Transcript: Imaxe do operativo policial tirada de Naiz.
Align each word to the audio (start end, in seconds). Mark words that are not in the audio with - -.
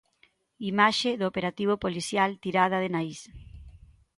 Imaxe 0.71 1.09
do 1.19 1.25
operativo 1.31 1.73
policial 1.83 2.29
tirada 2.43 2.77
de 2.83 2.89
Naiz. 2.93 3.21